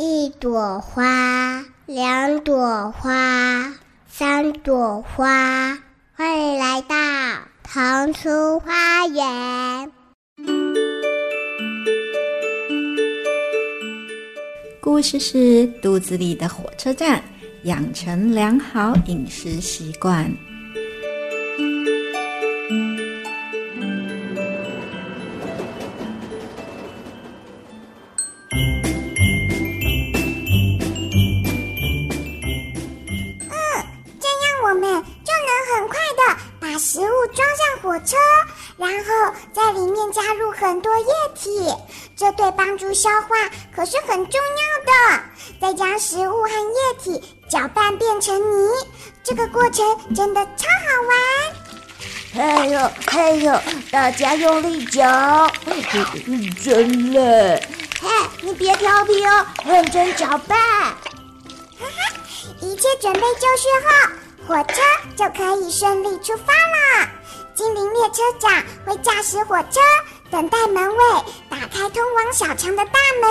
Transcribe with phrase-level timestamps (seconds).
[0.00, 3.74] 一朵花，两朵花，
[4.06, 5.76] 三朵花，
[6.14, 6.94] 欢迎来到
[7.64, 9.90] 童书花园。
[14.80, 17.20] 故事是肚子里的火车站，
[17.64, 20.32] 养成良好饮食习惯。
[39.58, 41.66] 在里面加入很多液体，
[42.16, 43.28] 这对帮助消化
[43.74, 45.20] 可是很重要的。
[45.60, 48.70] 再将食物和液体搅拌变成泥，
[49.24, 49.84] 这个过程
[50.14, 51.18] 真的超好玩。
[52.34, 55.50] 嘿呦嘿呦，大家用力搅，
[56.62, 57.60] 真累。
[58.00, 58.08] 嘿，
[58.42, 60.56] 你别调皮哦，认真搅拌。
[60.56, 60.94] 哈
[61.80, 62.14] 哈，
[62.60, 64.12] 一切准备就绪后，
[64.48, 64.80] 火车
[65.14, 67.06] 就可以顺利出发了。
[67.54, 68.50] 精灵列车长
[68.86, 69.78] 会驾驶火车，
[70.30, 71.04] 等待门卫
[71.50, 73.30] 打开通往小强的大门。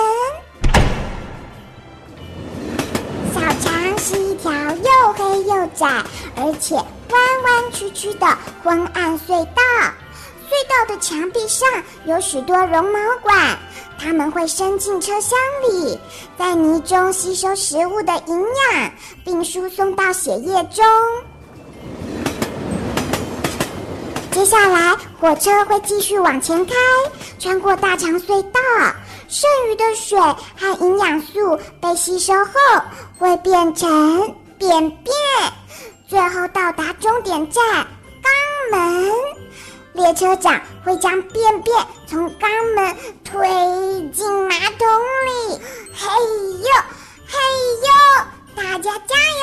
[3.34, 5.88] 小强是一条又黑又窄，
[6.36, 9.62] 而且弯弯曲曲的昏暗隧道。
[10.68, 11.66] 道的墙壁上
[12.04, 13.58] 有许多绒毛管，
[13.98, 15.38] 它们会伸进车厢
[15.68, 15.98] 里，
[16.38, 18.40] 在泥中吸收食物的营
[18.72, 18.92] 养，
[19.24, 20.84] 并输送到血液中。
[24.30, 26.74] 接下来，火车会继续往前开，
[27.40, 28.60] 穿过大肠隧道，
[29.26, 30.16] 剩余的水
[30.56, 32.52] 和营养素被吸收后，
[33.18, 33.88] 会变成
[34.56, 35.12] 便便，
[36.06, 37.64] 最后到达终点站
[38.22, 39.12] 肛门。
[39.98, 42.46] 列车长会将便便从肛
[42.76, 43.48] 门推
[44.10, 44.86] 进马桶
[45.26, 45.58] 里。
[45.92, 46.06] 嘿
[46.60, 46.68] 呦，
[47.26, 47.36] 嘿
[47.82, 47.90] 呦，
[48.54, 49.42] 大家加油！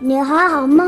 [0.00, 0.84] 你还好吗？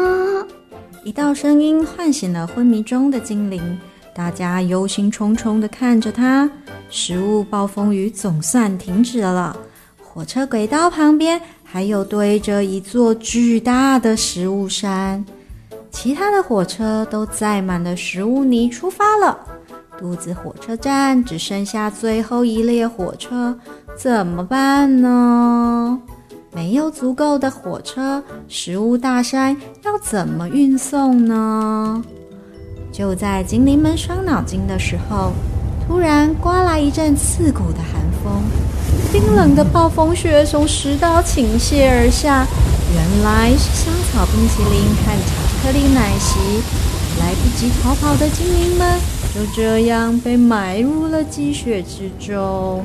[1.04, 3.78] 一道声音唤醒了昏迷中的精灵，
[4.16, 6.50] 大家忧心忡忡地看着他。
[6.88, 9.54] 食物暴风雨总算停止了，
[10.02, 15.22] 火车轨道旁边还有堆着一座巨大的食物山，
[15.90, 19.38] 其他的火车都载满了食物泥出发了。
[19.98, 23.54] 肚子火车站只剩下最后一列火车，
[23.98, 26.00] 怎么办呢？
[26.54, 32.02] 没有足够的火车，食物大山要怎么运送呢？
[32.96, 35.30] 就在精灵们伤脑筋的时候，
[35.86, 38.42] 突然刮来一阵刺骨的寒风，
[39.12, 42.46] 冰冷的暴风雪从食道倾泻而下。
[42.94, 46.38] 原来是香草冰淇淋和巧克力奶昔，
[47.20, 48.98] 来不及逃跑的精灵们
[49.34, 52.82] 就这样被埋入了积雪之中。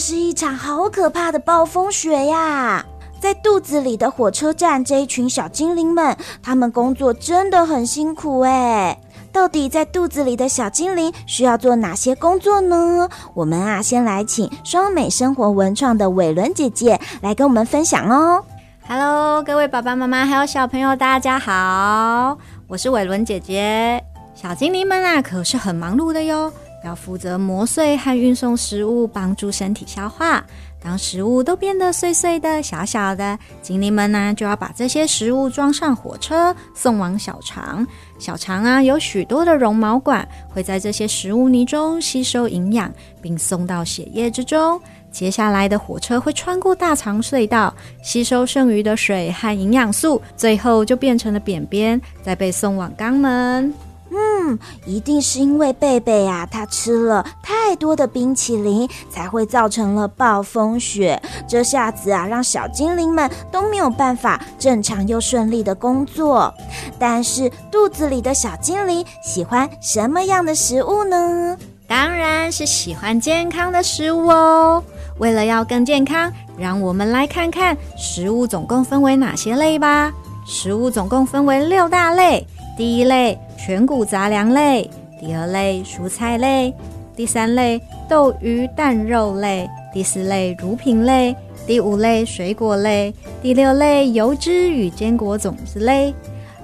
[0.00, 2.82] 是一场好可怕的暴风雪呀！
[3.20, 8.98] 在肚子里的火车站，这一群小精灵们，他们工作真的很辛苦哎。
[9.30, 13.06] 到底在肚子里的小精灵需要做哪些工作呢？
[13.34, 18.42] 我们啊，先来请双美生活文创的伟伦姐姐来跟我们分享哦。
[18.88, 24.02] Hello，各位爸爸妈妈还有小朋友，大家好，我是伟伦姐姐。
[24.34, 26.50] 小精灵们啊，可是很忙碌的哟。
[26.84, 30.44] 要负责磨碎和运送食物，帮助身体消化。
[30.82, 37.86] 当食物都变得碎碎的、小小的，精灵们呢就要把这些食物装上火车，送往小肠。
[38.18, 42.90] 小肠啊有许多的绒毛管，会在这些食物泥中吸收营养，
[43.20, 44.80] 并送到血液之中。
[45.12, 53.89] 接下来的火车会穿过大肠隧道，吸收剩余的水和营养素，最后就变成了便便，再被送往肛门。
[54.10, 54.58] 嗯。
[54.84, 61.20] 一定是因为贝贝啊，他吃了太多的冰淇淋，才会造成了暴风雪。
[61.46, 66.52] 这下子啊，让小精灵们都没有办法正常又顺利的工作。
[66.98, 71.56] 但是肚子里的小精灵喜欢什么样的食物呢？
[71.86, 74.82] 当然是喜欢健康的食物哦。
[75.18, 80.12] 为了要更健康，让我们来看看食物总共分为哪些类吧。
[80.46, 82.46] 食物总共分为六大类。
[82.76, 84.88] 第一类全谷杂粮类，
[85.20, 86.72] 第二类蔬菜类，
[87.14, 87.78] 第三类
[88.08, 91.36] 豆鱼蛋肉类，第四类乳品类，
[91.66, 96.14] 第五类水果类，第六类油脂与坚果种子类。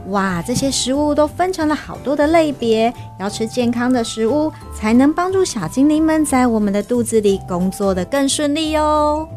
[0.09, 2.91] 哇，这些食物都分成了好多的类别，
[3.21, 9.29] 要吃健康的食物，才能帮助小精灵们在我们的肚子里工作得更顺利哦。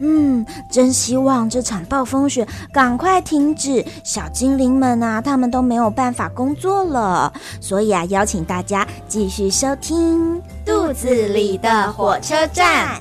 [0.00, 7.32] 嗯，真希望这场暴风雪赶快停止，小精灵们啊，他们都没有办法工作了。
[7.60, 12.96] 所以啊，邀请大家继续收听《肚子里的火车站》。